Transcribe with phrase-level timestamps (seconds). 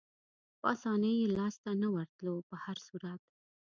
[0.59, 3.21] په اسانۍ یې لاسته نه ورتلو، په هر صورت.